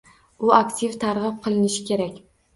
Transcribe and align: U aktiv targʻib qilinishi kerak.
U 0.47 0.53
aktiv 0.59 0.95
targʻib 1.03 1.37
qilinishi 1.45 1.87
kerak. 1.93 2.19